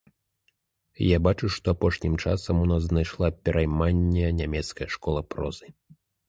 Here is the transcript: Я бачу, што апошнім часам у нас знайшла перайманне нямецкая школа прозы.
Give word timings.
Я 1.07 1.17
бачу, 1.27 1.49
што 1.55 1.65
апошнім 1.77 2.15
часам 2.23 2.61
у 2.63 2.63
нас 2.71 2.81
знайшла 2.87 3.27
перайманне 3.51 4.33
нямецкая 4.41 4.89
школа 4.95 5.21
прозы. 5.37 5.65